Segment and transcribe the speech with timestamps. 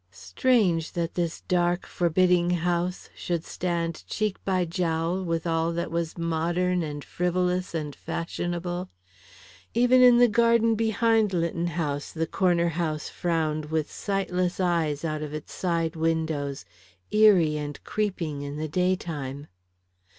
[0.09, 6.17] Strange that this dark, forbidding house should stand cheek by jowl with all that was
[6.17, 8.89] modern and frivolous and fashionable.
[9.75, 15.21] Even in the garden behind Lytton Avenue the corner house frowned with sightless eyes out
[15.21, 16.65] of its side windows,
[17.11, 19.45] eerie and creeping in the daytime.